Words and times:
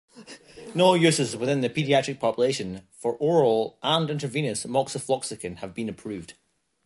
No 0.73 0.95
uses 0.95 1.37
within 1.37 1.61
the 1.61 1.69
pediatric 1.69 2.19
population 2.19 2.87
for 2.91 3.13
oral 3.17 3.77
and 3.83 4.09
intravenous 4.09 4.65
moxifloxacin 4.65 5.57
have 5.57 5.75
been 5.75 5.89
approved. 5.89 6.33